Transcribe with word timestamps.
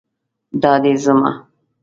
دا 0.61 0.73
دی 0.83 0.93
ځمه 1.03 1.31